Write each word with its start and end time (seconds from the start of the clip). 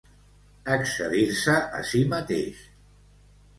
Excedir-se 0.75 1.55
a 1.81 1.83
si 1.91 2.03
mateix. 2.17 2.67